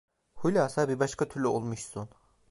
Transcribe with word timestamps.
Hulasa 0.33 0.89
bir 0.89 0.99
başka 0.99 1.27
türlü 1.27 1.47
olmuşsun. 1.47 2.09